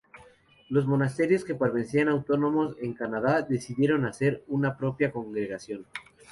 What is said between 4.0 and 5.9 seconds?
hacer una propia congregación.